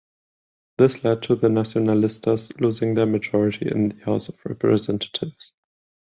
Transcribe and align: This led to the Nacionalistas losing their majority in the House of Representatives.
This 0.79 1.03
led 1.03 1.21
to 1.21 1.35
the 1.35 1.45
Nacionalistas 1.47 2.59
losing 2.59 2.95
their 2.95 3.05
majority 3.05 3.69
in 3.69 3.89
the 3.89 4.03
House 4.03 4.29
of 4.29 4.35
Representatives. 4.45 5.53